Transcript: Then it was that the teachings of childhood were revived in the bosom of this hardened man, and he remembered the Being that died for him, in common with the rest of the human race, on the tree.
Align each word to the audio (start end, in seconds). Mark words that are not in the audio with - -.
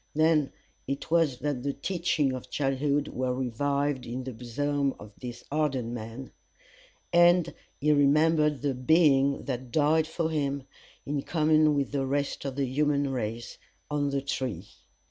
Then 0.15 0.51
it 0.87 1.11
was 1.11 1.37
that 1.41 1.61
the 1.61 1.73
teachings 1.73 2.33
of 2.33 2.49
childhood 2.49 3.09
were 3.09 3.35
revived 3.35 4.07
in 4.07 4.23
the 4.23 4.33
bosom 4.33 4.95
of 4.99 5.11
this 5.21 5.43
hardened 5.51 5.93
man, 5.93 6.31
and 7.13 7.53
he 7.79 7.91
remembered 7.91 8.63
the 8.63 8.73
Being 8.73 9.43
that 9.45 9.71
died 9.71 10.07
for 10.07 10.31
him, 10.31 10.63
in 11.05 11.21
common 11.21 11.75
with 11.75 11.91
the 11.91 12.07
rest 12.07 12.45
of 12.45 12.55
the 12.55 12.65
human 12.65 13.11
race, 13.11 13.59
on 13.91 14.09
the 14.09 14.23
tree. 14.23 14.69